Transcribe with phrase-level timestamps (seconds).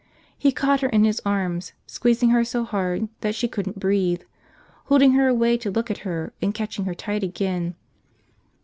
[0.35, 4.23] He caught her in his arms, squeezing her so hard she couldn't breathe,
[4.85, 7.75] holding her away to look at her and catching her tight again.